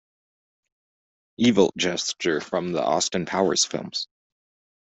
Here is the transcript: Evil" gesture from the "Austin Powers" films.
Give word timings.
Evil" 1.37 1.71
gesture 1.77 2.41
from 2.41 2.71
the 2.71 2.83
"Austin 2.83 3.27
Powers" 3.27 3.65
films. 3.65 4.07